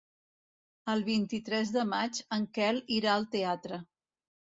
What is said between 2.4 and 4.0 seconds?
en Quel irà al teatre.